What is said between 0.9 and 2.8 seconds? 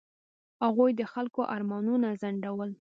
د خلکو ارمانونه ځنډول.